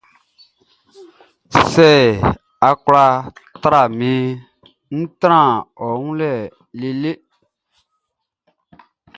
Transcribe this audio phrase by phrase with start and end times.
[1.71, 1.91] Sɛ
[2.67, 3.05] a kwla
[3.61, 4.39] tra minʼn,
[4.99, 5.51] ń trán
[5.85, 6.31] ɔ wun lɛ
[6.79, 7.11] lele.